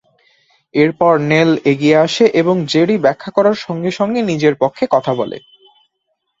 এরপর 0.73 1.13
নেল 1.29 1.49
এগিয়ে 1.71 1.97
আসে 1.97 2.25
এবং 2.41 2.55
জেরি 2.71 2.95
ব্যাখ্যা 2.97 3.31
করার 3.37 3.57
সঙ্গে 3.65 3.91
সঙ্গে 3.91 4.19
নিজের 4.31 4.53
পক্ষে 4.61 4.85
কথা 4.91 5.11
বলে। 5.15 5.37